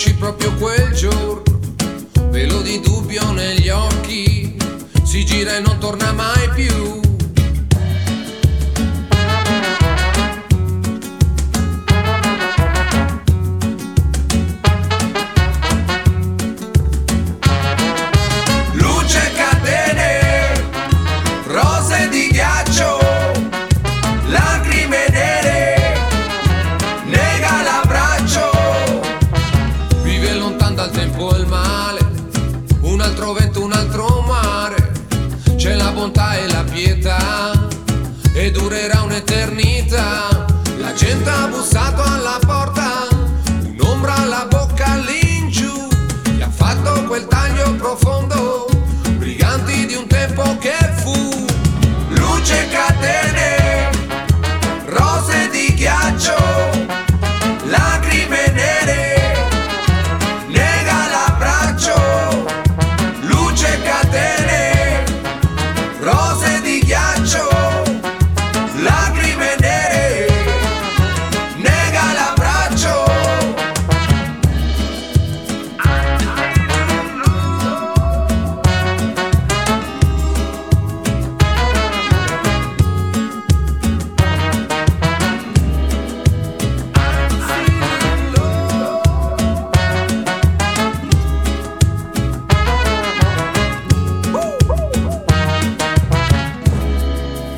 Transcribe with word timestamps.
Uscire 0.00 0.16
proprio 0.16 0.54
quel 0.54 0.92
giorno, 0.94 1.42
velo 2.30 2.62
di 2.62 2.80
dubbio 2.80 3.32
negli 3.32 3.68
occhi, 3.68 4.56
si 5.02 5.26
gira 5.26 5.56
e 5.56 5.60
non 5.60 5.78
torna 5.78 6.10
mai 6.12 6.48
più. 6.54 6.89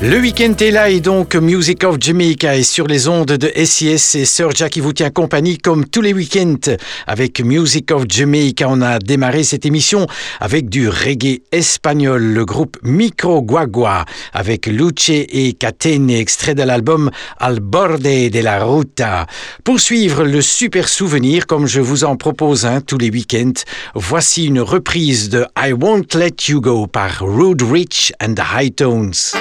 Le 0.05 0.19
week-end 0.19 0.53
est 0.59 0.71
là 0.71 0.89
et 0.89 0.99
donc 0.99 1.33
Music 1.33 1.85
of 1.85 1.95
Jamaica 1.97 2.57
est 2.57 2.63
sur 2.63 2.87
les 2.87 3.07
ondes 3.07 3.25
de 3.25 3.49
SIS 3.63 4.15
et 4.15 4.25
Sir 4.25 4.49
Jack 4.53 4.73
qui 4.73 4.81
vous 4.81 4.91
tient 4.91 5.11
compagnie 5.11 5.57
comme 5.57 5.85
tous 5.85 6.01
les 6.01 6.11
week-ends 6.11 6.75
avec 7.07 7.39
Music 7.39 7.89
of 7.89 8.03
Jamaica. 8.09 8.67
On 8.67 8.81
a 8.81 8.99
démarré 8.99 9.45
cette 9.45 9.65
émission 9.65 10.05
avec 10.41 10.67
du 10.67 10.89
reggae 10.89 11.41
espagnol, 11.53 12.21
le 12.21 12.43
groupe 12.43 12.77
Micro 12.83 13.41
Guagua 13.41 14.03
avec 14.33 14.67
Luce 14.67 15.07
et 15.09 15.53
Catene, 15.53 16.09
extrait 16.09 16.53
de 16.53 16.63
l'album 16.63 17.09
Al 17.39 17.61
borde 17.61 18.01
de 18.01 18.39
la 18.41 18.61
ruta. 18.61 19.25
Pour 19.63 19.79
suivre 19.79 20.25
le 20.25 20.41
super 20.41 20.89
souvenir, 20.89 21.47
comme 21.47 21.65
je 21.65 21.79
vous 21.79 22.03
en 22.03 22.17
propose 22.17 22.65
un 22.65 22.81
tous 22.81 22.97
les 22.97 23.09
week-ends, 23.09 23.63
voici 23.95 24.47
une 24.47 24.59
reprise 24.59 25.29
de 25.29 25.45
I 25.57 25.71
Won't 25.71 26.13
Let 26.13 26.49
You 26.49 26.59
Go 26.59 26.87
par 26.87 27.21
Rude 27.21 27.61
Rich 27.61 28.11
and 28.21 28.33
the 28.33 28.43
High 28.53 28.75
Tones. 28.75 29.33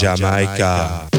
Jamaica. 0.00 0.56
Jamaica. 0.56 1.09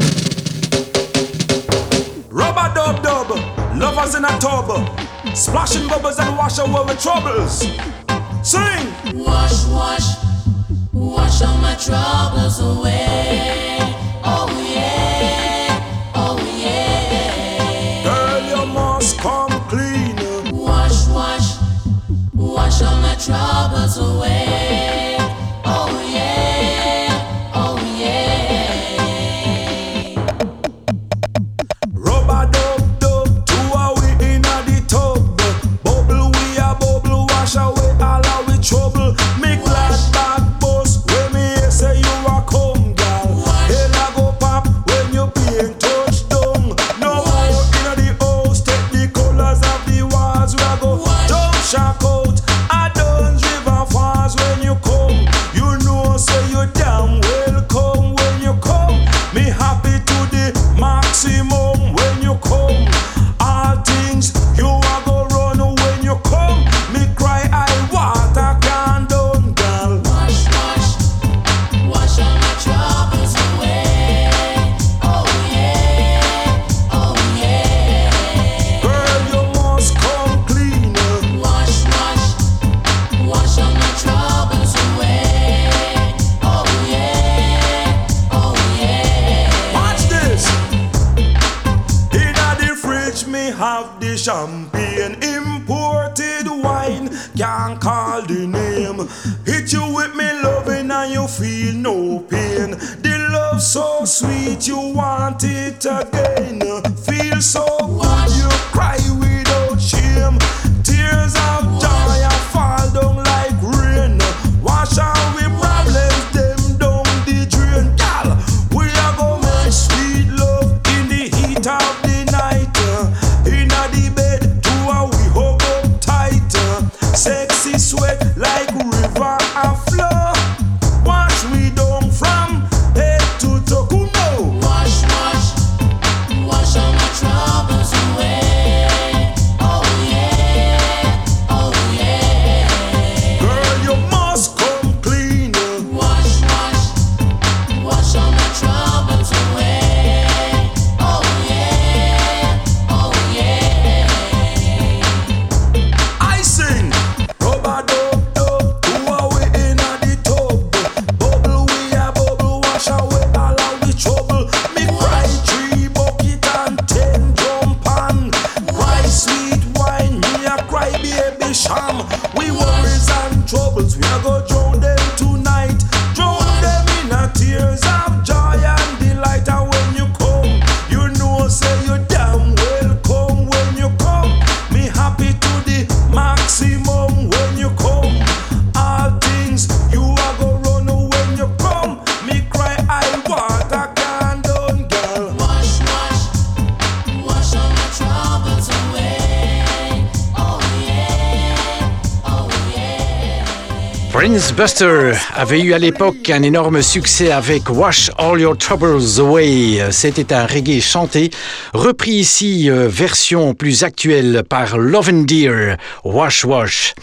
Buster 204.56 205.12
avait 205.34 205.60
eu 205.60 205.72
à 205.72 205.78
l'époque 205.78 206.28
un 206.28 206.42
énorme 206.42 206.82
succès 206.82 207.32
avec 207.32 207.70
Wash 207.70 208.10
All 208.18 208.40
Your 208.40 208.56
Troubles 208.56 209.02
Away. 209.18 209.80
C'était 209.90 210.34
un 210.34 210.46
reggae 210.46 210.80
chanté, 210.80 211.30
repris 211.72 212.12
ici 212.12 212.70
euh, 212.70 212.88
version 212.88 213.54
plus 213.54 213.82
actuelle 213.82 214.42
par 214.48 214.76
Love 214.78 215.10
and 215.10 215.22
Dear, 215.22 215.76
Wash 216.04 216.44
Wash. 216.44 216.94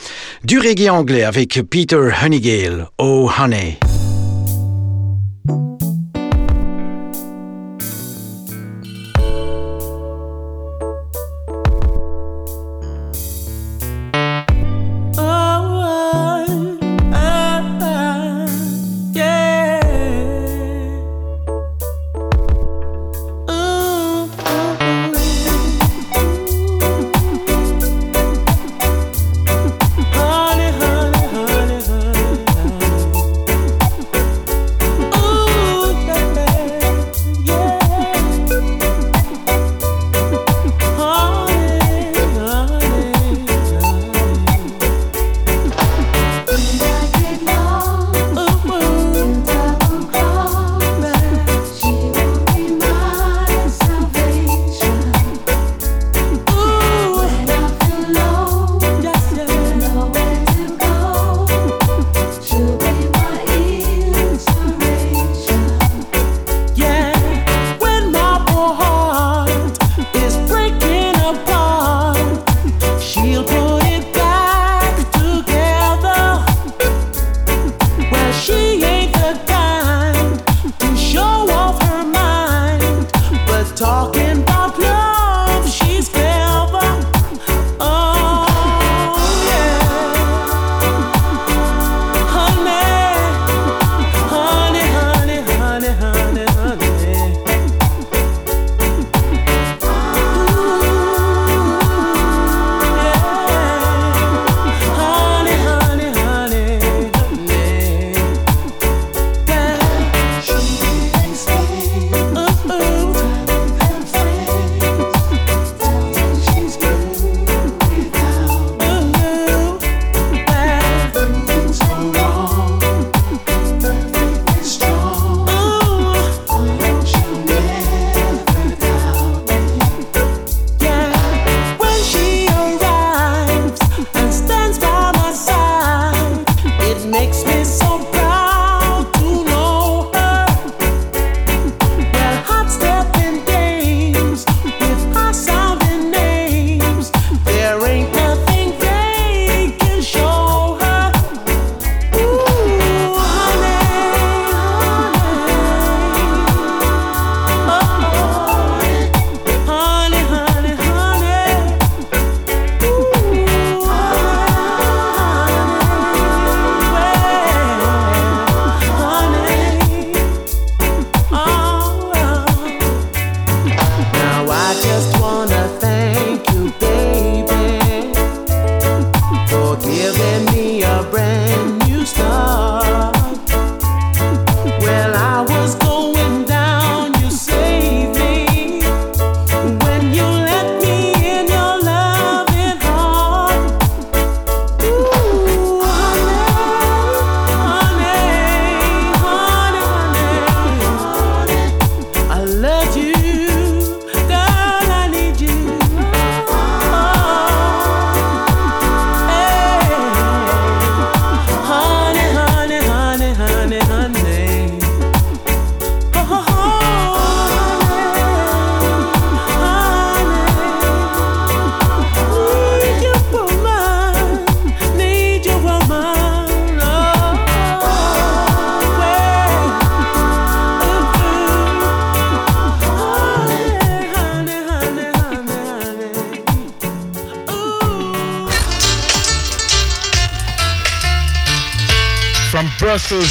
Du 0.43 0.59
reggae 0.59 0.89
anglais 0.89 1.23
avec 1.23 1.59
Peter 1.69 2.09
Honeygale, 2.23 2.87
Oh 2.99 3.29
Honey. 3.39 3.79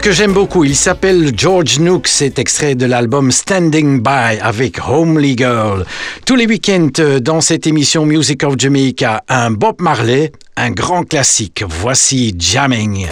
Que 0.00 0.12
j'aime 0.12 0.32
beaucoup, 0.32 0.64
il 0.64 0.76
s'appelle 0.76 1.32
George 1.36 1.78
Nook, 1.78 2.08
c'est 2.08 2.38
extrait 2.38 2.74
de 2.74 2.86
l'album 2.86 3.30
Standing 3.30 4.00
By 4.00 4.38
avec 4.40 4.78
Homely 4.88 5.36
Girl. 5.36 5.84
Tous 6.24 6.36
les 6.36 6.46
week-ends 6.46 6.88
euh, 7.00 7.20
dans 7.20 7.40
cette 7.40 7.66
émission 7.66 8.06
Music 8.06 8.42
of 8.44 8.54
Jamaica, 8.56 9.22
un 9.28 9.50
Bob 9.50 9.80
Marley, 9.80 10.32
un 10.56 10.70
grand 10.70 11.02
classique. 11.02 11.64
Voici 11.68 12.34
Jamming. 12.38 13.08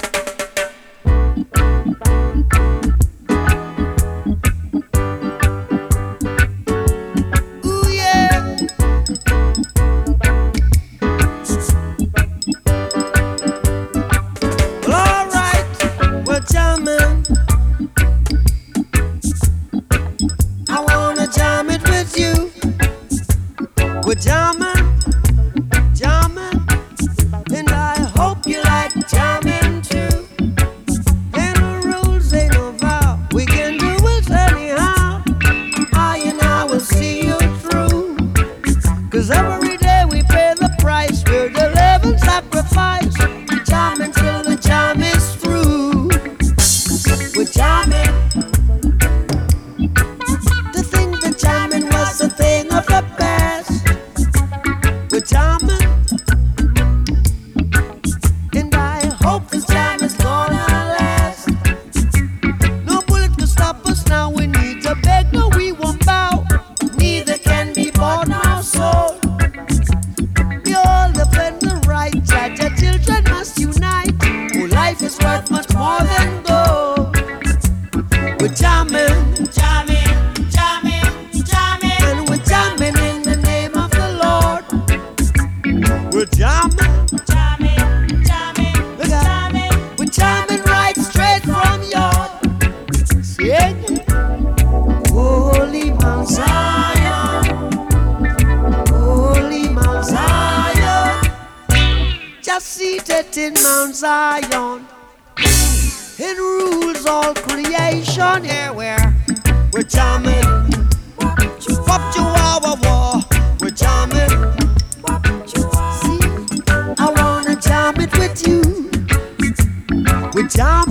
I 120.62 120.84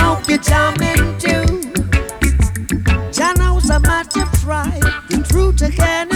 hope 0.00 0.28
you're 0.28 0.38
too. 1.18 1.72
Matter 3.80 4.24
of. 4.24 4.80
The 5.08 5.26
truth 5.28 5.62
again 5.62 6.08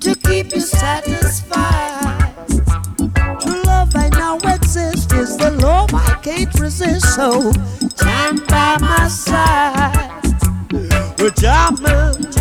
to 0.00 0.14
keep 0.28 0.54
you 0.54 0.60
satisfied. 0.60 2.34
True 3.40 3.62
love 3.62 3.94
the 5.36 5.50
love 5.60 5.94
I 5.94 6.18
can't 6.22 6.52
resist. 6.58 7.14
So 7.14 7.52
time 7.96 8.36
by 8.46 8.78
my 8.80 9.08
side. 9.08 10.10
We're 11.18 11.30
jamming. 11.30 12.35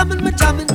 jamming, 0.00 0.24
me 0.24 0.30
jamming. 0.32 0.69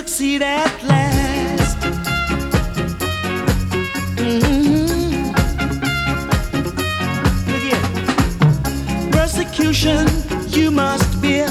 succeed 0.00 0.40
at 0.40 0.82
last. 0.84 1.76
Mm-hmm. 4.16 5.26
Look 7.50 7.62
here. 7.68 9.10
Persecution 9.12 10.06
you 10.48 10.70
must 10.70 11.20
bear. 11.20 11.50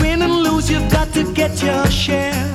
Win 0.00 0.22
and 0.22 0.36
lose, 0.44 0.70
you've 0.70 0.88
got 0.92 1.12
to 1.14 1.24
get 1.34 1.60
your 1.60 1.84
share. 1.86 2.52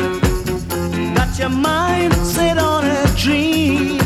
Got 1.15 1.37
your 1.37 1.49
mind 1.49 2.13
set 2.13 2.57
on 2.57 2.85
a 2.85 3.05
dream. 3.17 4.04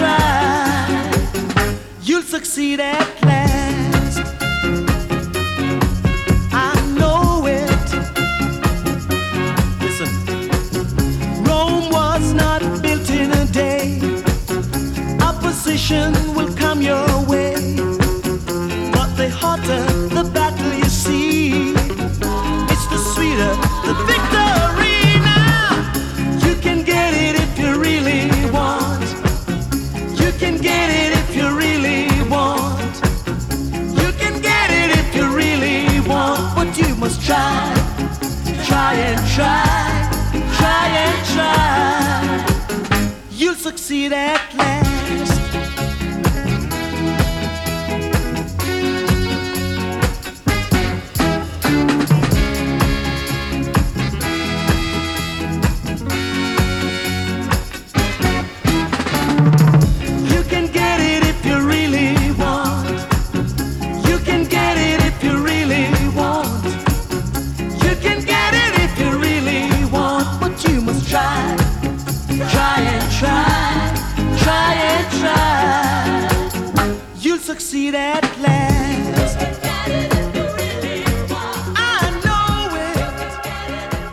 try, 0.00 1.12
you'll 2.02 2.22
succeed 2.22 2.80
at 2.80 3.19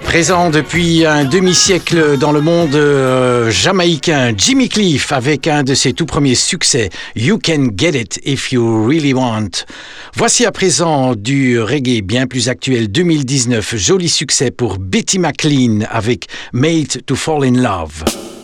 Présent 0.04 0.52
depuis 0.52 1.06
un 1.06 1.26
demi-siècle 1.26 2.20
dans 2.20 2.32
le 2.32 2.42
monde 2.42 2.76
euh, 2.76 3.50
jamaïcain, 3.50 4.34
Jimmy 4.38 4.70
Cliff 4.70 5.12
avec 5.12 5.48
un 5.48 5.64
de 5.64 5.74
ses 5.74 5.94
tout 5.94 6.06
premiers 6.06 6.36
succès, 6.36 6.90
You 7.16 7.40
Can 7.44 7.70
Get 7.76 8.00
It 8.00 8.20
If 8.26 8.52
You 8.52 8.86
Really 8.88 9.14
Want. 9.14 9.50
Voici 10.14 10.46
à 10.46 10.52
présent 10.52 11.16
du 11.16 11.60
reggae 11.60 12.02
bien 12.04 12.28
plus 12.28 12.50
actuel 12.50 12.92
2019, 12.92 13.76
joli 13.76 14.10
succès 14.10 14.52
pour 14.52 14.78
Betty 14.78 15.18
McLean 15.18 15.80
avec 15.90 16.28
Made 16.54 17.04
to 17.08 17.16
Fall 17.16 17.44
in 17.44 17.62
Love. 17.62 18.37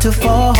to 0.00 0.10
fall. 0.10 0.56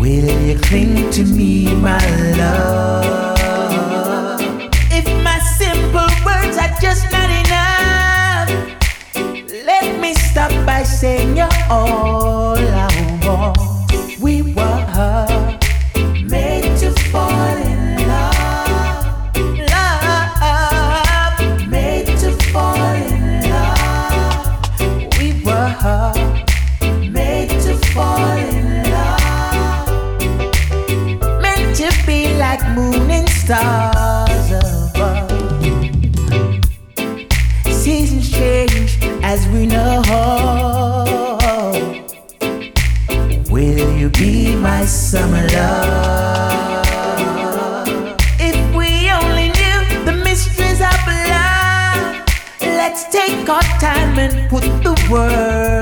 Will 0.00 0.28
you 0.46 0.58
cling 0.58 1.10
to 1.12 1.22
me, 1.24 1.72
my 1.76 2.04
love? 2.36 4.40
If 4.90 5.06
my 5.22 5.38
simple 5.58 6.10
words 6.26 6.58
are 6.58 6.74
just 6.80 7.04
not 7.12 7.30
enough, 7.42 8.48
let 9.64 10.00
me 10.00 10.12
stop 10.14 10.50
by 10.66 10.82
saying 10.82 11.36
you're 11.36 11.48
all. 11.70 12.31
summer 45.12 45.46
love. 45.48 46.86
If 48.40 48.56
we 48.74 49.10
only 49.10 49.48
knew 49.58 50.04
the 50.06 50.16
mysteries 50.24 50.80
of 50.80 50.98
love, 51.34 52.24
let's 52.62 53.04
take 53.10 53.46
our 53.46 53.60
time 53.78 54.18
and 54.18 54.48
put 54.48 54.62
the 54.82 54.94
word. 55.10 55.81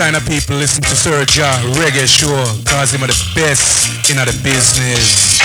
kind 0.00 0.16
of 0.16 0.24
people 0.24 0.56
listen 0.56 0.82
to 0.82 0.96
Sir 0.96 1.26
Ja 1.28 1.52
Reggae 1.76 2.06
sure 2.06 2.46
cause 2.64 2.90
him 2.90 3.04
are 3.04 3.06
the 3.06 3.32
best 3.34 4.08
in 4.08 4.16
the 4.16 4.32
business. 4.42 5.40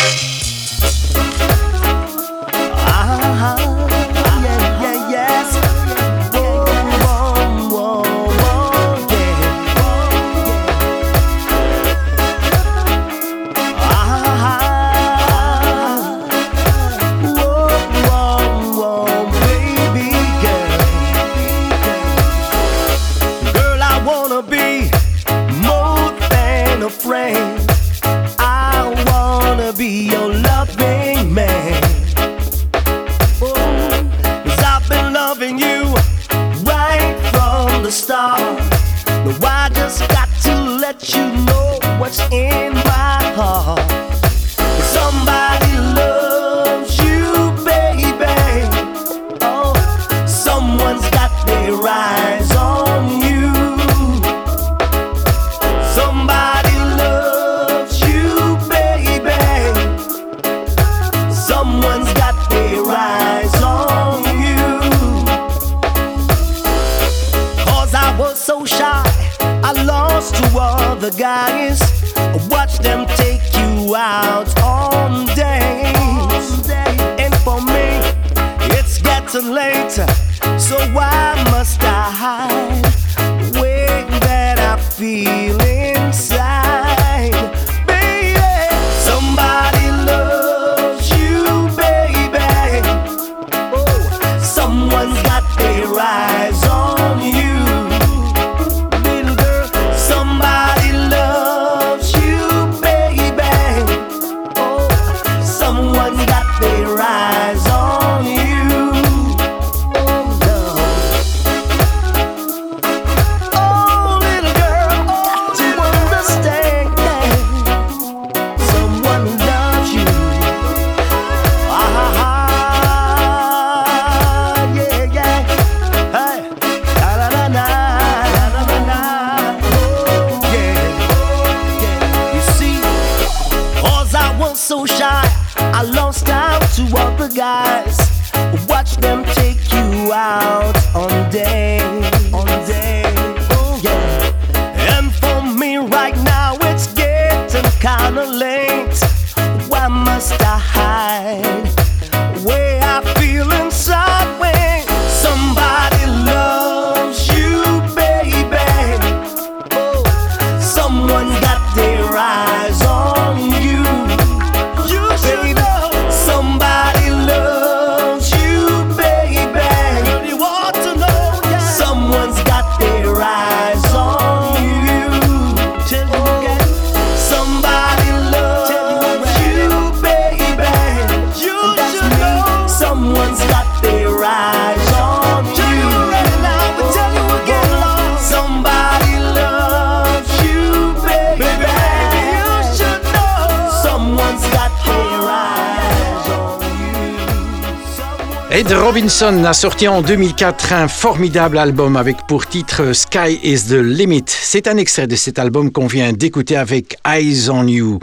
Ed 199.15 199.21
Robinson 199.21 199.45
a 199.45 199.54
sorti 199.54 199.88
en 199.88 200.01
2004 200.01 200.73
un 200.73 200.88
formidable 200.89 201.58
album 201.58 201.95
avec 201.95 202.28
pour 202.28 202.47
titre 202.47 202.91
Sky 202.91 203.39
is 203.43 203.67
the 203.69 203.80
Limit. 203.82 204.25
C'est 204.28 204.67
un 204.67 204.75
extrait 204.75 205.08
de 205.08 205.15
cet 205.15 205.39
album 205.39 205.71
qu'on 205.71 205.88
vient 205.88 206.12
d'écouter 206.12 206.58
avec 206.58 206.97
Eyes 207.08 207.49
on 207.49 207.65
You. 207.65 207.99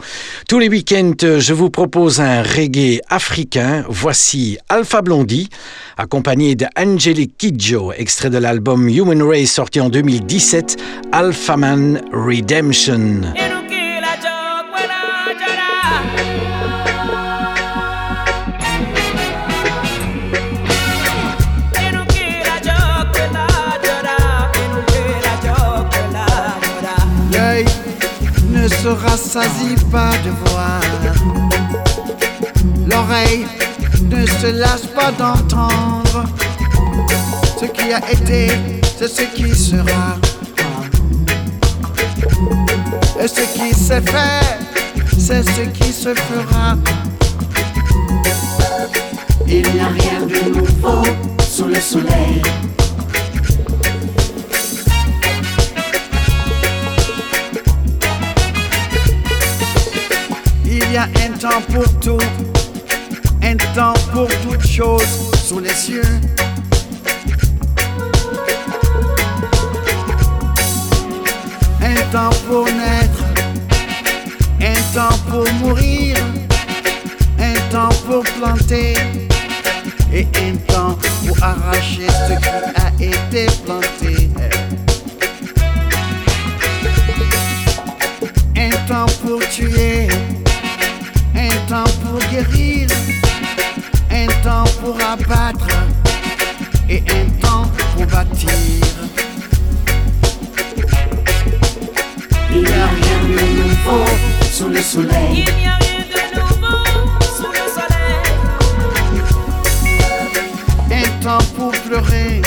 Tous 0.49 0.57
les 0.57 0.69
week-ends, 0.69 1.13
je 1.37 1.53
vous 1.53 1.69
propose 1.69 2.19
un 2.19 2.41
reggae 2.41 2.99
africain. 3.09 3.83
Voici 3.89 4.57
Alpha 4.69 5.03
Blondie, 5.03 5.49
accompagné 5.97 6.55
de 6.55 6.65
Kidjo, 7.37 7.91
extrait 7.95 8.31
de 8.31 8.39
l'album 8.39 8.89
Human 8.89 9.21
Race 9.21 9.51
sorti 9.51 9.81
en 9.81 9.89
2017, 9.89 10.77
Alpha 11.11 11.57
Man 11.57 12.01
Redemption. 12.11 13.21
Se 28.83 28.89
rassasie 28.89 29.75
pas 29.89 30.11
de 30.25 30.31
voir. 30.49 30.81
L'oreille 32.85 33.45
ne 34.11 34.25
se 34.25 34.47
lasse 34.47 34.87
pas 34.87 35.09
d'entendre. 35.11 36.25
Ce 37.57 37.65
qui 37.65 37.93
a 37.93 38.01
été, 38.11 38.51
c'est 38.97 39.07
ce 39.07 39.23
qui 39.35 39.55
sera. 39.55 40.17
Et 43.21 43.27
ce 43.29 43.43
qui 43.55 43.73
s'est 43.73 44.01
fait, 44.01 44.59
c'est 45.17 45.43
ce 45.43 45.61
qui 45.61 45.93
se 45.93 46.13
fera. 46.13 46.75
Il 49.47 49.61
n'y 49.71 49.79
a 49.79 49.87
rien 49.87 50.19
de 50.27 50.59
nouveau 50.59 51.03
sous 51.41 51.67
le 51.67 51.79
soleil. 51.79 52.41
Y 60.93 60.97
a 60.97 61.03
un 61.05 61.31
temps 61.39 61.61
pour 61.73 61.99
tout, 61.99 62.23
un 63.41 63.55
temps 63.73 63.93
pour 64.11 64.27
toutes 64.43 64.67
choses 64.67 65.31
sous 65.43 65.57
les 65.59 65.73
cieux. 65.73 66.03
Un 71.81 71.95
temps 72.11 72.35
pour 72.47 72.65
naître, 72.65 73.23
un 74.61 74.93
temps 74.93 75.17
pour 75.31 75.51
mourir, 75.53 76.15
un 77.39 77.55
temps 77.71 77.95
pour 78.05 78.23
planter 78.23 78.93
et 80.13 80.27
un 80.47 80.55
temps 80.71 80.95
pour 81.25 81.43
arracher 81.43 82.07
ce 82.27 82.33
qui 82.39 83.09
a 83.09 83.23
été 83.31 83.47
planté. 83.65 84.29
Un 88.55 88.69
temps 88.87 89.11
pour 89.23 89.39
tuer 89.49 90.07
temps 91.73 91.93
pour 92.03 92.19
guérir, 92.29 92.87
un 94.11 94.27
temps 94.43 94.69
pour 94.79 94.95
abattre 95.01 95.67
et 96.87 97.03
un 97.09 97.25
temps 97.41 97.67
pour 97.95 98.05
bâtir. 98.05 98.51
Il 102.51 102.61
n'y 102.61 102.67
a 102.67 102.87
rien 102.99 103.19
de 103.27 103.41
nouveau 103.63 104.05
sous 104.51 104.69
le 104.69 104.81
soleil. 104.83 105.45
Il 105.47 105.55
n'y 105.55 105.65
a 105.65 105.77
rien 105.85 106.01
de 106.13 106.21
nouveau 106.37 106.77
sous 107.37 107.51
le 107.57 107.65
soleil. 107.77 108.21
Un 110.91 111.07
temps 111.23 111.45
pour 111.55 111.71
pleurer, 111.71 112.41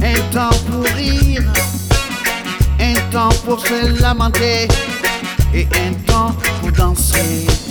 un 0.00 0.20
temps 0.32 0.58
pour 0.70 0.84
rire, 0.94 1.42
un 2.78 2.94
temps 3.10 3.36
pour 3.44 3.58
se 3.66 4.00
lamenter 4.00 4.68
et 5.52 5.66
un 5.74 5.92
temps 6.06 6.36
pour 6.60 6.70
danser. 6.70 7.65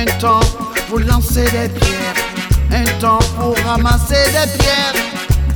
Un 0.00 0.06
temps 0.18 0.40
pour 0.88 1.00
lancer 1.00 1.44
des 1.44 1.68
pierres, 1.68 2.14
un 2.72 2.84
temps 3.00 3.18
pour 3.38 3.54
ramasser 3.66 4.14
des 4.32 4.50
pierres, 4.58 4.94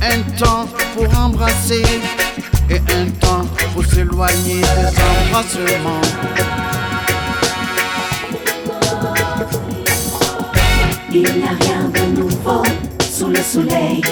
un 0.03 0.21
temps 0.37 0.67
pour 0.93 1.19
embrasser 1.19 1.81
et 2.69 2.77
un 2.93 3.09
temps 3.19 3.47
pour 3.73 3.83
s'éloigner 3.85 4.61
des 4.61 5.31
embrassements. 5.31 6.01
Il 11.11 11.21
n'y 11.21 11.43
a 11.43 11.55
rien 11.61 11.89
de 11.89 12.21
nouveau 12.21 12.61
sous 13.01 13.29
le 13.29 13.41
soleil. 13.41 14.03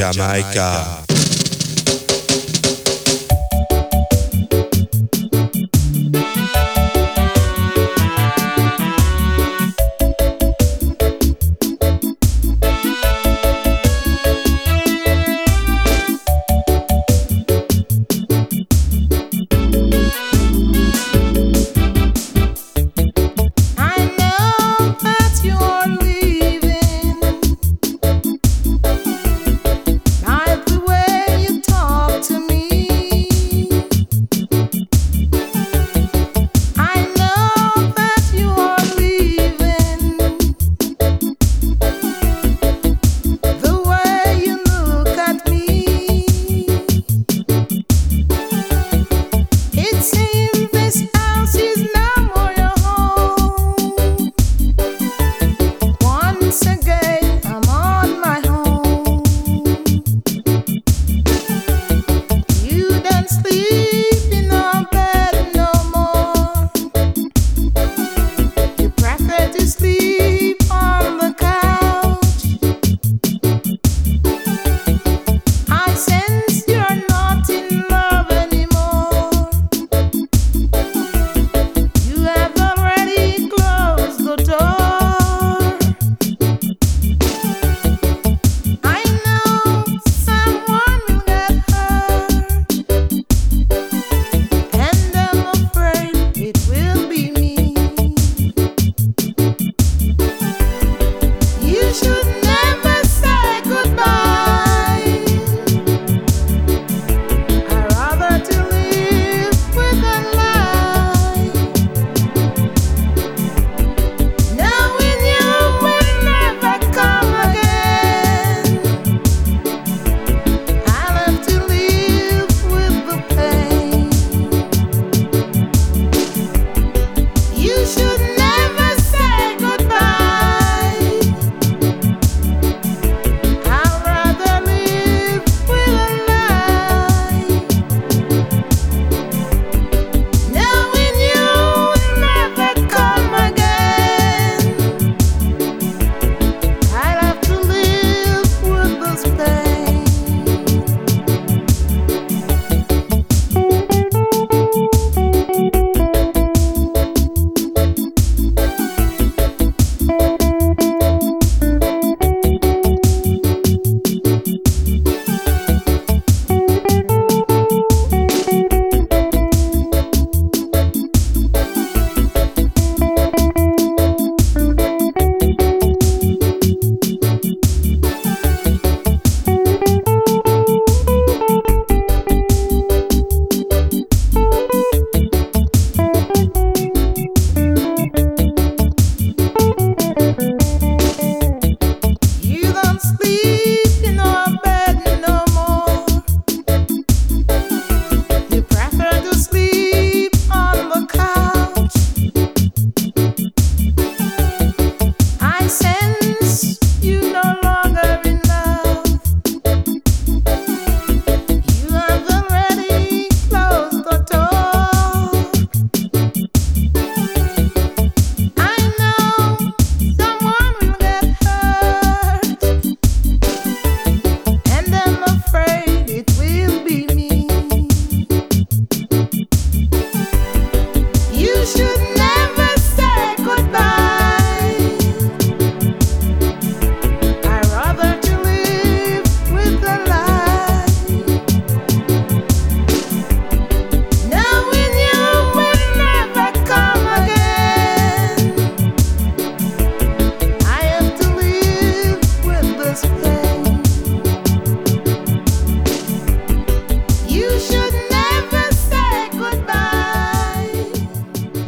Jamaica. 0.00 0.89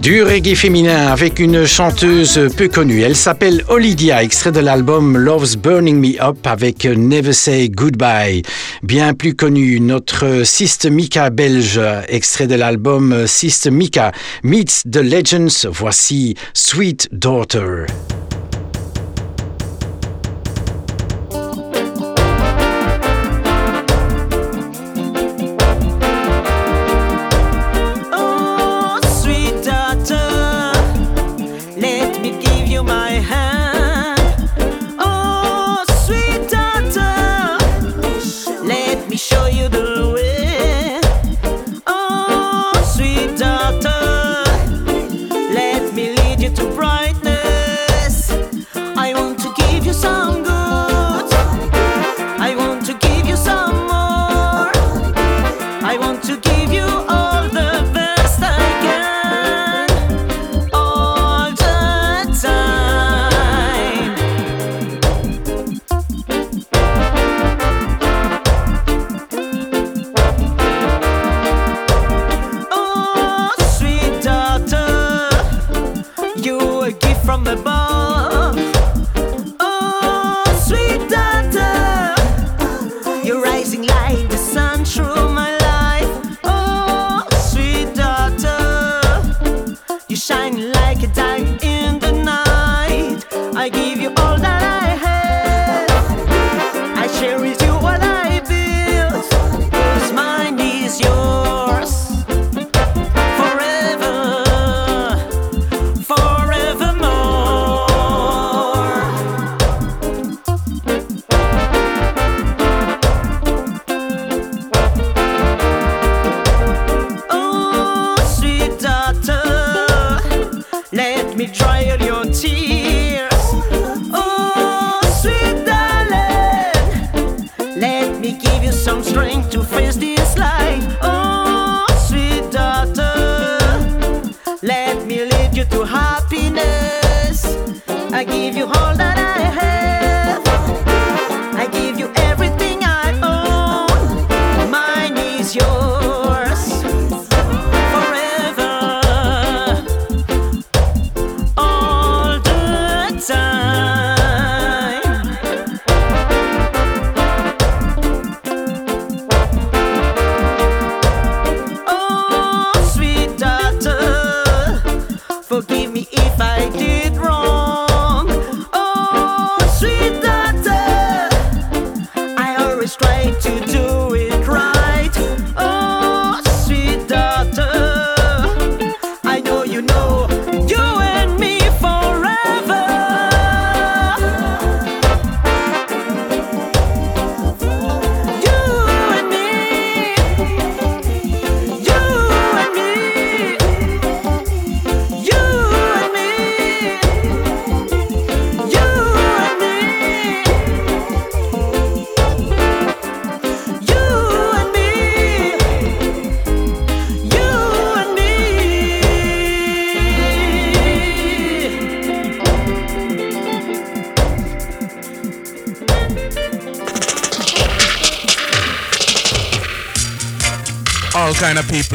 Jamaica. 0.03 0.33
reggae 0.33 0.55
féminin 0.55 1.09
avec 1.09 1.39
une 1.39 1.67
chanteuse 1.67 2.49
peu 2.57 2.69
connue. 2.69 3.03
Elle 3.03 3.17
s'appelle 3.17 3.65
Olidia, 3.69 4.23
extrait 4.23 4.53
de 4.53 4.61
l'album 4.61 5.17
Love's 5.17 5.57
Burning 5.57 5.99
Me 5.99 6.21
Up 6.23 6.39
avec 6.47 6.85
Never 6.85 7.33
Say 7.33 7.69
Goodbye. 7.69 8.43
Bien 8.83 9.15
plus 9.15 9.35
connu, 9.35 9.79
notre 9.81 10.43
Siste 10.45 10.87
Mika 10.87 11.31
belge, 11.31 11.81
extrait 12.09 12.47
de 12.47 12.55
l'album 12.55 13.27
Siste 13.27 13.71
Mika 13.71 14.13
Meets 14.43 14.83
the 14.91 15.03
Legends. 15.03 15.69
Voici 15.71 16.35
sweet 16.55 17.09
daughter, 17.13 17.87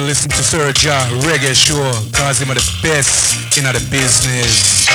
listen 0.07 0.29
to 0.29 0.43
Sir 0.43 0.71
Ja 0.77 0.97
Reggae 1.27 1.53
Show, 1.53 1.91
cause 2.13 2.39
him 2.39 2.49
are 2.49 2.55
the 2.55 2.79
best 2.81 3.57
in 3.57 3.65
the 3.65 3.73
business. 3.91 4.87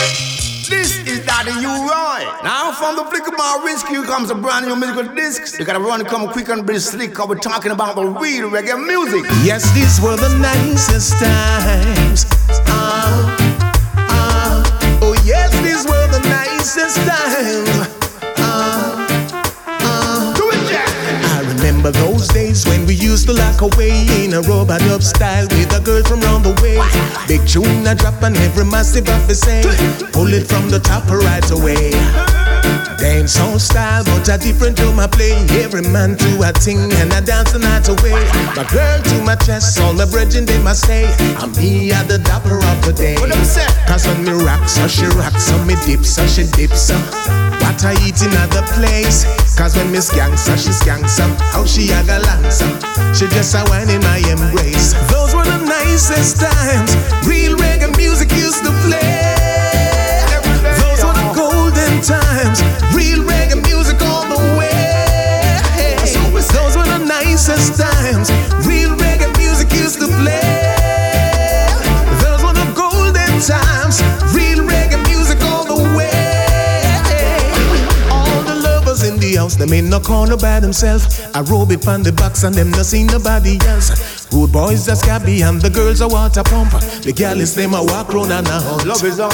This 0.68 0.96
is 1.06 1.24
Daddy 1.26 1.52
You 1.60 1.68
Roy. 1.68 2.24
Now 2.42 2.72
from 2.72 2.96
the 2.96 3.04
flick 3.04 3.26
of 3.28 3.34
my 3.36 3.60
wrist, 3.64 3.84
Rescue 3.84 4.02
comes 4.04 4.30
a 4.30 4.34
brand 4.34 4.66
new 4.66 4.76
musical 4.76 5.14
disc. 5.14 5.58
You 5.58 5.66
gotta 5.66 5.80
run, 5.80 6.00
and 6.00 6.08
come 6.08 6.28
quick 6.28 6.48
and 6.48 6.66
be 6.66 6.78
slick, 6.78 7.14
cause 7.14 7.28
we're 7.28 7.38
talking 7.38 7.72
about 7.72 7.96
the 7.96 8.06
real 8.06 8.48
reggae 8.48 8.78
music. 8.78 9.24
Yes, 9.44 9.70
these 9.74 10.00
were 10.00 10.16
the 10.16 10.34
nicest 10.38 11.12
times. 11.18 12.24
Ah, 12.68 13.36
ah. 13.96 14.98
Oh 15.02 15.14
yes, 15.24 15.50
these 15.62 15.84
were 15.84 16.06
the 16.08 16.20
nicest 16.28 16.96
times. 17.06 18.01
Remember 21.82 21.98
those 21.98 22.28
days 22.28 22.64
when 22.64 22.86
we 22.86 22.94
used 22.94 23.26
to 23.26 23.32
lock 23.32 23.60
away 23.60 24.06
in 24.22 24.34
a 24.34 24.40
robot 24.42 24.82
up 24.82 25.02
style 25.02 25.48
with 25.50 25.76
a 25.76 25.80
girl 25.80 26.04
from 26.04 26.20
round 26.20 26.44
the 26.44 26.54
way. 26.62 26.78
Big 27.26 27.44
tune 27.48 27.84
a 27.88 27.94
drop 27.96 28.22
and 28.22 28.36
every 28.36 28.64
massive 28.64 29.08
office 29.08 29.40
say, 29.40 29.62
pull 30.12 30.32
it 30.32 30.46
from 30.46 30.70
the 30.70 30.78
top 30.78 31.04
right 31.10 31.50
away. 31.50 32.41
Dance 32.98 33.38
on 33.40 33.58
style, 33.58 34.04
but 34.04 34.28
a 34.28 34.38
different 34.38 34.76
drum 34.76 35.00
I 35.00 35.06
play. 35.06 35.32
Every 35.62 35.82
man 35.82 36.16
to 36.16 36.30
a 36.42 36.52
thing 36.52 36.92
and 37.02 37.12
I 37.12 37.20
dance 37.20 37.52
the 37.52 37.58
night 37.58 37.88
away. 37.88 38.14
My 38.54 38.64
girl 38.70 39.02
to 39.02 39.22
my 39.24 39.36
chest, 39.36 39.80
all 39.80 39.92
my 39.92 40.06
brethren 40.06 40.44
they 40.44 40.62
must 40.62 40.86
say, 40.86 41.06
I'm 41.42 41.52
me 41.52 41.90
at 41.92 42.08
the 42.08 42.18
dapper 42.18 42.56
of 42.56 42.78
the 42.86 42.92
day. 42.92 43.16
Cause 43.86 44.06
when 44.06 44.24
me 44.24 44.32
rocks, 44.44 44.72
so 44.72 44.86
she 44.86 45.06
rocks, 45.18 45.44
so 45.44 45.58
me 45.64 45.74
dips, 45.84 46.10
so 46.10 46.26
she 46.26 46.44
dips. 46.54 46.80
So 46.82 46.94
what 47.62 47.84
I 47.84 47.94
eat 48.06 48.20
in 48.22 48.32
other 48.36 48.62
place. 48.74 49.24
Cause 49.56 49.76
when 49.76 49.90
Miss 49.90 50.10
Gangsta, 50.10 50.56
she's 50.56 50.80
gangsta. 50.82 51.26
How 51.52 51.64
she 51.64 51.90
a 51.90 52.02
galanza. 52.02 52.68
She 53.14 53.26
just 53.28 53.54
a 53.54 53.64
wine 53.70 53.90
in 53.90 54.00
my 54.02 54.18
embrace. 54.30 54.92
Those 55.10 55.34
were 55.34 55.44
the 55.44 55.58
nicest 55.64 56.40
times. 56.40 56.94
Real 57.26 57.56
reggae 57.56 57.96
music 57.96 58.30
used 58.32 58.64
to 58.64 58.70
play. 58.86 59.31
Times. 62.02 62.62
Real 62.94 63.22
reggae 63.22 63.62
music 63.62 64.02
all 64.02 64.26
the 64.26 64.58
way. 64.58 64.70
Those 66.52 66.76
were 66.76 66.84
the 66.84 66.98
nicest 66.98 67.80
times. 67.80 68.30
Real 68.66 68.81
the 79.56 79.66
them 79.66 79.72
in 79.72 79.90
no 79.90 80.00
corner 80.00 80.36
by 80.36 80.60
themselves. 80.60 81.20
I 81.34 81.40
robe 81.42 81.72
it 81.72 81.86
on 81.86 82.02
the 82.02 82.12
box 82.12 82.44
and 82.44 82.54
them 82.54 82.70
no 82.70 82.82
see 82.82 83.04
nobody 83.04 83.58
else. 83.68 84.26
Good 84.30 84.52
boys 84.52 84.88
are 84.88 84.96
scabby 84.96 85.42
and 85.42 85.60
the 85.60 85.70
girls 85.70 86.00
are 86.00 86.08
water 86.08 86.42
pump. 86.42 86.72
The 87.02 87.12
girl 87.12 87.40
is 87.40 87.54
them 87.54 87.74
a 87.74 87.82
walk 87.82 88.12
round 88.12 88.32
and 88.32 88.46
a 88.46 88.60
hunt. 88.60 88.86
Love 88.86 89.04
is 89.04 89.20
on 89.20 89.30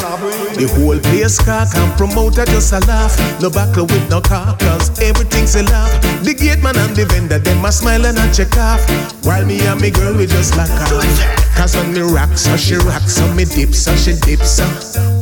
The 0.54 0.66
whole 0.74 0.98
place 0.98 1.38
cock 1.38 1.68
and 1.76 1.92
promoter 1.96 2.44
just 2.46 2.72
a 2.72 2.80
laugh. 2.86 3.14
No 3.40 3.50
buckle 3.50 3.86
with 3.86 4.08
no 4.10 4.20
car 4.20 4.56
cause 4.58 4.90
everything's 5.00 5.54
a 5.56 5.62
laugh. 5.64 5.92
The 6.24 6.34
gate 6.34 6.62
man 6.62 6.76
and 6.76 6.94
the 6.94 7.06
vendor 7.06 7.38
them 7.38 7.64
a 7.64 7.72
smile 7.72 8.06
and 8.06 8.18
a 8.18 8.26
check 8.32 8.56
off. 8.56 8.80
While 9.24 9.46
me 9.46 9.60
and 9.66 9.80
me 9.80 9.90
girl 9.90 10.16
we 10.16 10.26
just 10.26 10.56
like 10.56 10.70
off. 10.70 11.47
Cause 11.58 11.74
when 11.74 11.92
me 11.92 12.00
rock 12.00 12.38
so 12.38 12.56
she 12.56 12.76
rocks, 12.76 13.14
so 13.14 13.26
me 13.34 13.44
dip 13.44 13.74
so 13.74 13.90
she 13.96 14.14
dips. 14.14 14.62
So 14.62 14.64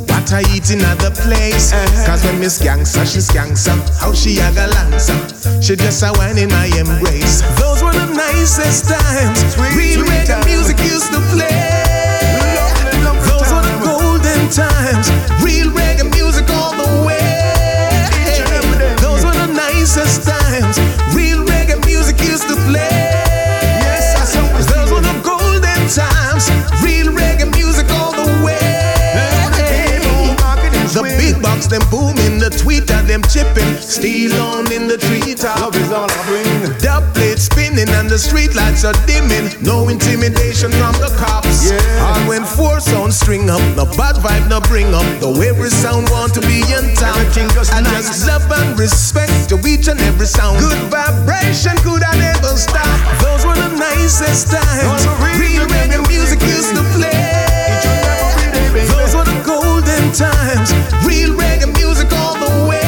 what 0.05 0.31
I 0.31 0.45
eat 0.53 0.69
in 0.69 0.85
other 0.85 1.09
place. 1.09 1.73
Uh-huh. 1.73 2.05
Cause 2.05 2.23
when 2.23 2.39
Miss 2.39 2.61
Gangsta, 2.61 3.09
she 3.11 3.17
skanks 3.17 3.67
up. 3.67 3.81
How 3.97 4.13
she 4.13 4.37
a 4.37 4.51
galanza. 4.53 5.17
She 5.63 5.75
just 5.75 6.03
a 6.03 6.13
wine 6.13 6.37
in 6.37 6.49
my 6.49 6.69
embrace. 6.77 7.41
Those 7.57 7.81
were 7.81 7.91
the 7.91 8.05
nicest 8.13 8.85
times. 8.85 9.57
Real 9.73 10.05
reggae 10.05 10.45
music 10.45 10.77
used 10.85 11.11
to 11.11 11.19
play. 11.33 11.73
Those 13.25 13.49
were 13.49 13.65
the 13.65 13.77
golden 13.81 14.45
times. 14.53 15.09
Real 15.41 15.73
reggae 15.73 16.05
music 16.13 16.45
all 16.51 16.77
the 16.77 17.01
way. 17.01 17.17
Those 19.01 19.25
were 19.25 19.33
the 19.33 19.51
nicest 19.57 20.21
times. 20.29 20.77
Real 21.17 21.41
reggae 21.49 21.83
music 21.83 22.21
used 22.21 22.47
to 22.47 22.55
play. 22.69 23.26
Them 31.69 31.83
booming, 31.91 32.39
the 32.39 32.49
tweeter 32.49 33.01
them 33.07 33.21
chipping, 33.27 33.77
steel 33.77 34.33
on 34.41 34.71
in 34.71 34.87
the 34.87 34.97
treetop. 34.97 35.59
Love 35.59 35.75
is 35.75 35.91
all 35.91 36.07
I 36.09 36.19
bring. 36.27 36.77
Dub 36.79 37.03
plate 37.13 37.39
spinning 37.39 37.89
and 37.89 38.09
the 38.09 38.17
street 38.17 38.55
lights 38.55 38.85
are 38.85 38.95
dimming. 39.05 39.51
No 39.61 39.89
intimidation 39.89 40.71
from 40.71 40.93
the 40.99 41.11
cops. 41.19 41.69
Yeah. 41.69 42.15
And 42.15 42.27
when 42.27 42.43
four 42.43 42.79
sounds 42.79 43.19
string 43.19 43.49
up, 43.49 43.61
no 43.75 43.85
bad 43.97 44.15
vibe 44.23 44.49
no 44.49 44.61
bring 44.61 44.93
up. 44.93 45.05
Though 45.19 45.35
every 45.41 45.69
sound 45.69 46.09
want 46.09 46.33
to 46.35 46.41
be 46.41 46.63
in 46.71 46.95
town. 46.95 47.19
And 47.73 47.85
just 47.93 48.27
love 48.27 48.49
and 48.51 48.79
respect 48.79 49.49
to 49.49 49.55
each 49.67 49.87
and 49.87 49.99
every 50.01 50.27
sound. 50.27 50.59
Good 50.59 50.79
vibration 50.89 51.75
could 51.83 52.03
I 52.03 52.17
never 52.17 52.55
stop. 52.55 52.87
Those 53.21 53.45
were 53.45 53.55
the 53.55 53.75
nicest 53.75 54.51
times. 54.51 55.05
Real 55.21 55.65
reggae 55.67 56.01
music 56.07 56.41
used 56.41 56.75
to 56.75 56.83
play. 56.95 57.46
Times. 60.13 60.71
Real 61.05 61.31
reggae 61.35 61.73
music 61.75 62.11
all 62.13 62.35
the 62.35 62.67
way. 62.69 62.81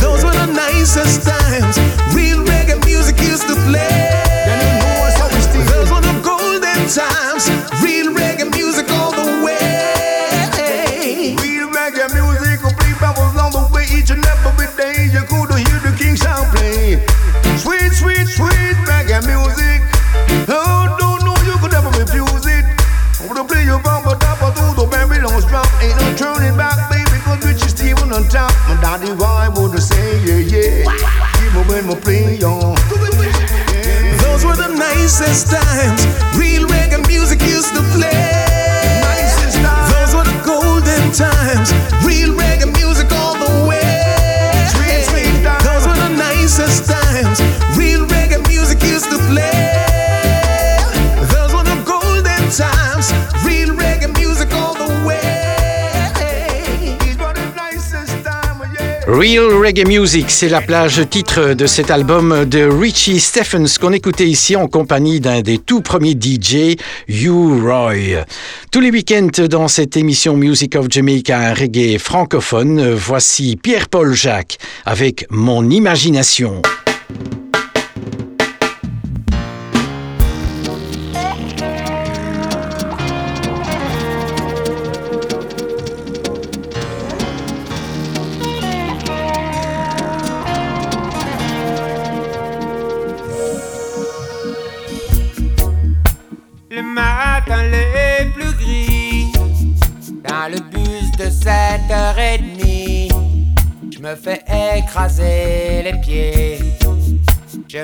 Those 0.00 0.24
were 0.24 0.32
the 0.32 0.46
nicest 0.46 1.26
times. 1.26 1.78
Real 2.14 2.38
reggae 2.44 2.82
music 2.84 3.20
used 3.20 3.46
to 3.48 3.54
play. 3.66 4.03
Why 29.12 29.48
would 29.48 29.72
I 29.72 29.80
say, 29.80 30.18
yeah, 30.24 30.38
yeah. 30.38 30.84
Give 31.38 31.54
me 31.54 31.62
when 31.68 31.88
we 31.88 31.94
play 31.96 32.42
on. 32.42 32.74
Those 34.24 34.44
were 34.46 34.56
the 34.56 34.74
nicest 34.76 35.50
times. 35.50 36.06
Real 36.38 36.66
reggae 36.66 37.06
music 37.06 37.40
used 37.42 37.74
to 37.74 37.82
play. 37.92 39.02
Those 39.92 40.14
were 40.14 40.24
the 40.24 40.40
golden 40.44 41.12
times. 41.12 41.83
Real 59.06 59.52
Reggae 59.52 59.86
Music, 59.86 60.30
c'est 60.30 60.48
la 60.48 60.62
plage 60.62 61.06
titre 61.10 61.52
de 61.52 61.66
cet 61.66 61.90
album 61.90 62.46
de 62.46 62.64
Richie 62.64 63.20
Stephens 63.20 63.78
qu'on 63.78 63.92
écoutait 63.92 64.26
ici 64.26 64.56
en 64.56 64.66
compagnie 64.66 65.20
d'un 65.20 65.42
des 65.42 65.58
tout 65.58 65.82
premiers 65.82 66.16
DJ, 66.18 66.76
Hugh 67.06 67.62
Roy. 67.62 68.24
Tous 68.70 68.80
les 68.80 68.90
week-ends 68.90 69.46
dans 69.50 69.68
cette 69.68 69.98
émission 69.98 70.38
Music 70.38 70.74
of 70.76 70.86
Jamaica, 70.88 71.38
un 71.38 71.52
reggae 71.52 71.98
francophone, 71.98 72.94
voici 72.94 73.56
Pierre-Paul 73.56 74.14
Jacques 74.14 74.56
avec 74.86 75.26
Mon 75.28 75.68
Imagination. 75.68 76.62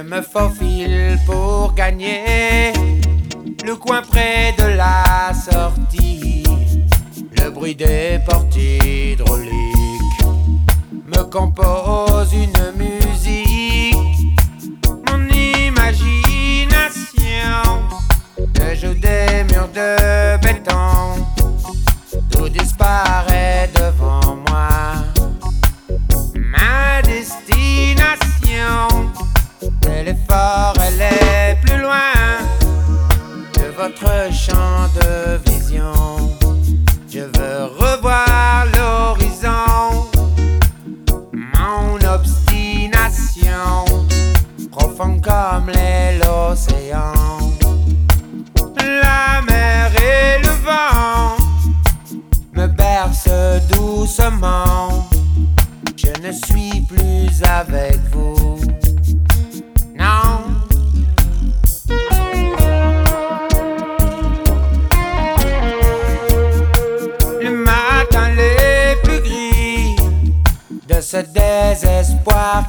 Je 0.01 0.05
me 0.07 0.23
faufile 0.23 1.19
pour 1.27 1.75
gagner 1.75 2.73
le 3.67 3.77
coin 3.77 4.01
près 4.01 4.55
de 4.57 4.65
la 4.75 5.35
sortie. 5.35 6.43
Le 7.37 7.51
bruit 7.51 7.75
des 7.75 8.19
portes 8.25 8.57
hydrauliques 8.57 9.53
me 11.07 11.23
compose 11.25 12.33
une 12.33 12.70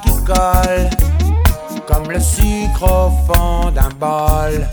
qui 0.03 0.11
colle 0.25 0.89
comme 1.87 2.09
le 2.11 2.19
sucre 2.19 2.83
au 2.83 3.33
fond 3.33 3.71
d'un 3.71 3.89
bol 3.99 4.67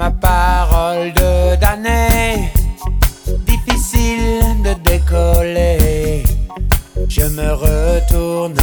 ma 0.00 0.10
parole 0.10 1.12
de 1.12 1.56
damné, 1.56 2.50
difficile 3.44 4.62
de 4.64 4.72
décoller. 4.90 6.22
Je 7.06 7.24
me 7.38 7.52
retourne 7.52 8.54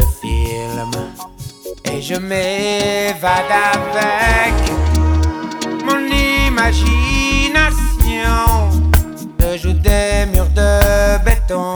le 0.00 0.06
film 0.22 0.90
et 1.84 2.00
je 2.00 2.14
m'évade 2.14 3.52
avec 3.60 4.56
mon 5.84 6.00
imagination 6.46 7.70
de 9.38 9.48
jouer 9.58 9.74
des 9.74 10.26
murs 10.32 10.52
de 10.54 10.70
béton. 11.26 11.75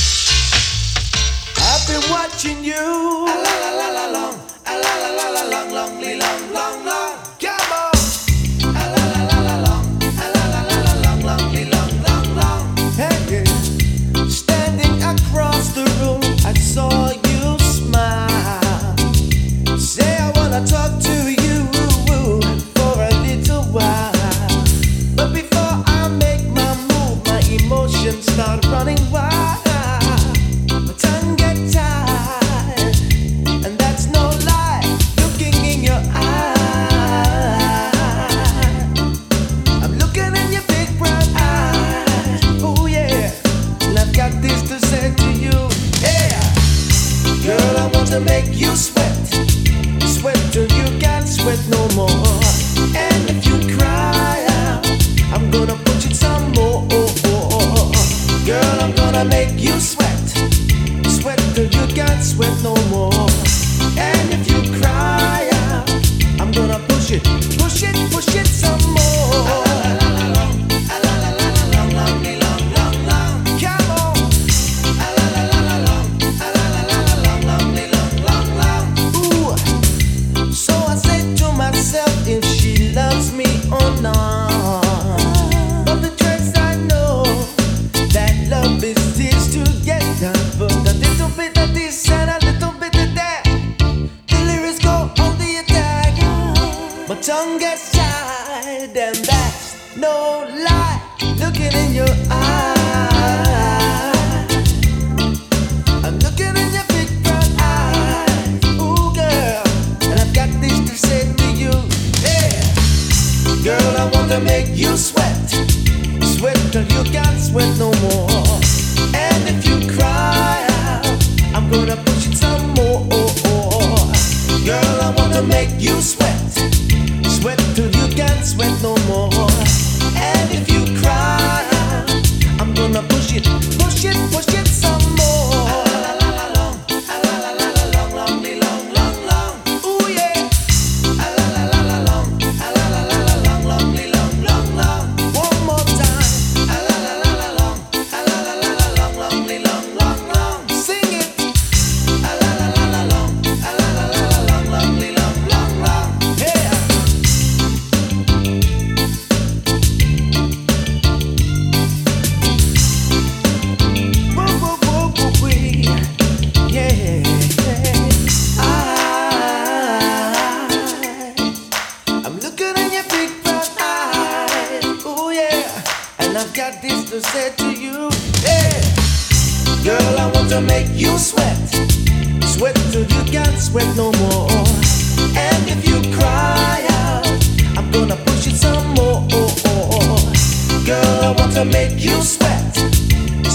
girl, 190.91 191.23
I 191.23 191.31
want 191.37 191.53
to 191.53 191.63
make 191.63 192.03
you 192.03 192.21
sweat. 192.21 192.75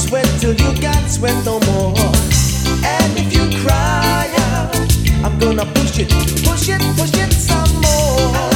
Sweat 0.04 0.28
till 0.40 0.54
you 0.54 0.72
can't 0.80 1.08
sweat 1.10 1.36
no 1.44 1.60
more. 1.70 1.94
And 2.94 3.10
if 3.22 3.28
you 3.36 3.44
cry 3.62 4.26
out, 4.52 4.74
I'm 5.24 5.38
gonna 5.38 5.66
push 5.76 5.98
it, 5.98 6.10
push 6.46 6.68
it, 6.74 6.80
push 6.96 7.14
it 7.22 7.32
some 7.32 7.72
more. 7.84 8.55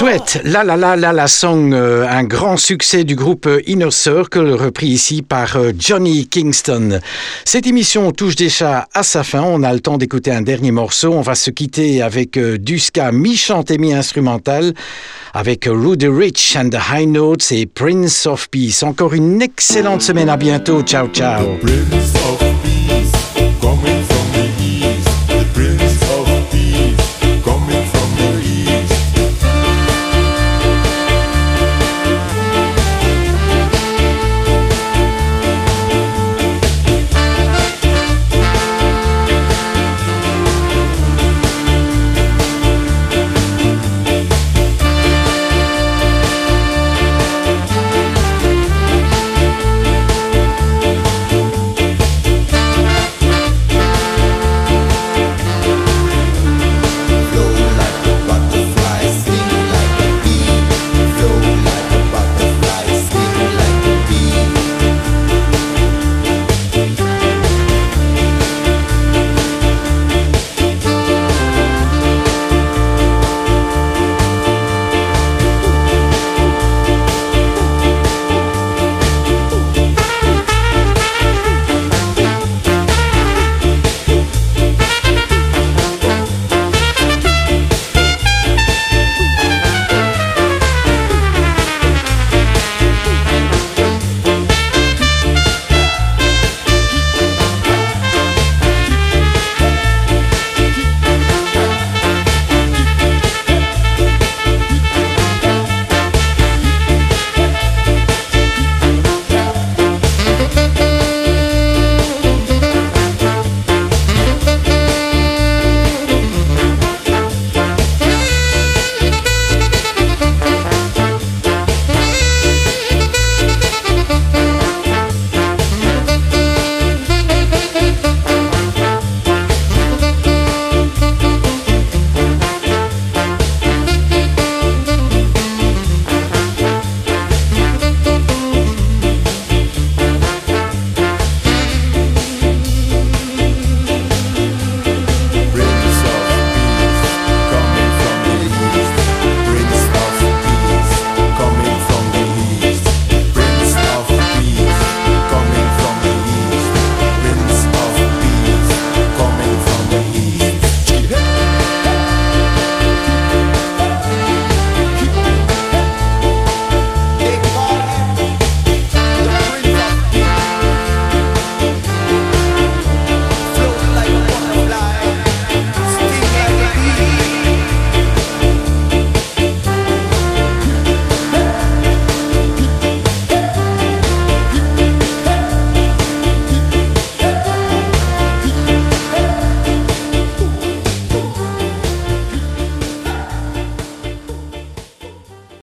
souhaite. 0.00 0.40
La 0.44 0.64
la 0.64 0.78
la 0.78 0.96
la 0.96 1.12
la 1.12 1.26
song, 1.26 1.74
euh, 1.74 2.08
un 2.08 2.24
grand 2.24 2.56
succès 2.56 3.04
du 3.04 3.16
groupe 3.16 3.44
euh, 3.44 3.60
Inner 3.66 3.90
Circle, 3.90 4.50
repris 4.52 4.86
ici 4.86 5.20
par 5.20 5.56
euh, 5.56 5.72
Johnny 5.78 6.26
Kingston. 6.26 7.00
Cette 7.44 7.66
émission 7.66 8.10
touche 8.10 8.34
déjà 8.34 8.88
à 8.94 9.02
sa 9.02 9.24
fin. 9.24 9.42
On 9.42 9.62
a 9.62 9.70
le 9.74 9.80
temps 9.80 9.98
d'écouter 9.98 10.30
un 10.30 10.40
dernier 10.40 10.70
morceau. 10.70 11.12
On 11.12 11.20
va 11.20 11.34
se 11.34 11.50
quitter 11.50 12.00
avec 12.00 12.38
euh, 12.38 12.56
mi-chant 13.12 13.64
et 13.68 13.76
mi-instrumental, 13.76 14.72
avec 15.34 15.66
euh, 15.66 15.72
Rudy 15.72 16.08
Rich 16.08 16.56
and 16.56 16.70
the 16.70 16.80
High 16.90 17.08
Notes 17.08 17.52
et 17.52 17.66
Prince 17.66 18.24
of 18.24 18.48
Peace. 18.48 18.82
Encore 18.82 19.12
une 19.12 19.42
excellente 19.42 20.00
semaine. 20.00 20.30
À 20.30 20.38
bientôt. 20.38 20.80
Ciao, 20.80 21.08
ciao. 21.08 21.44